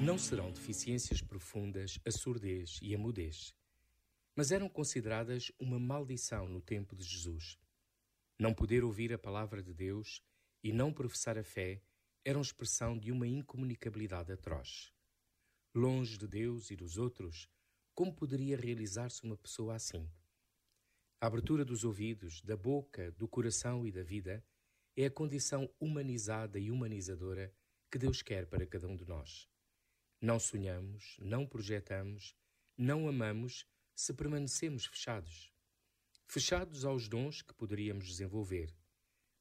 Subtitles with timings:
[0.00, 3.54] Não serão deficiências profundas a surdez e a mudez,
[4.34, 7.56] mas eram consideradas uma maldição no tempo de Jesus.
[8.38, 10.20] Não poder ouvir a palavra de Deus
[10.62, 11.80] e não professar a fé
[12.24, 14.92] eram expressão de uma incomunicabilidade atroz.
[15.74, 17.48] Longe de Deus e dos outros,
[17.94, 20.10] como poderia realizar-se uma pessoa assim?
[21.20, 24.44] A abertura dos ouvidos, da boca, do coração e da vida
[24.96, 27.52] é a condição humanizada e humanizadora
[27.90, 29.48] que Deus quer para cada um de nós.
[30.20, 32.36] Não sonhamos, não projetamos,
[32.76, 35.52] não amamos se permanecemos fechados.
[36.26, 38.74] Fechados aos dons que poderíamos desenvolver,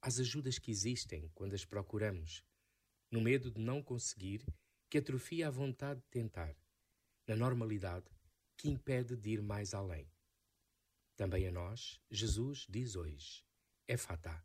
[0.00, 2.44] às ajudas que existem quando as procuramos,
[3.10, 4.44] no medo de não conseguir,
[4.88, 6.56] que atrofia a vontade de tentar,
[7.26, 8.06] na normalidade
[8.56, 10.08] que impede de ir mais além.
[11.16, 13.44] Também a nós, Jesus diz hoje:
[13.88, 14.44] É fata,